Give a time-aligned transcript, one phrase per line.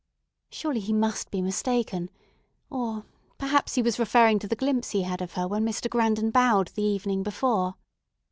[0.49, 2.09] Surely he must be mistaken,
[2.71, 5.87] or—perhaps he was referring to the glimpse he had of her when Mr.
[5.87, 7.75] Grandon bowed the evening before.